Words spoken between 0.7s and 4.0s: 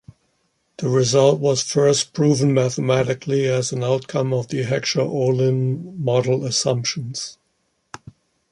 The result was first proven mathematically as an